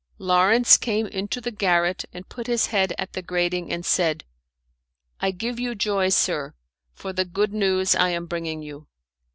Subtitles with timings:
[0.17, 4.23] Lawrence came into the garret and put his head at the grating, and said,
[5.19, 6.55] "I give you joy, sir,
[6.91, 8.87] for the good news I am bringing you."